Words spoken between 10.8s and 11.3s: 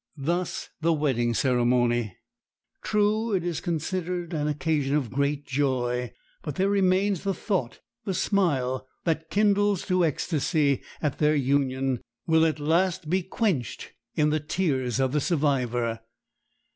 at